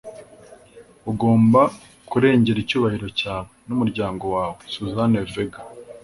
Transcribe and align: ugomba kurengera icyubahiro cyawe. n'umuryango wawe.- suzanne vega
ugomba 1.11 1.61
kurengera 2.09 2.57
icyubahiro 2.63 3.07
cyawe. 3.19 3.51
n'umuryango 3.67 4.23
wawe.- 4.35 4.59
suzanne 4.73 5.19
vega 5.33 5.59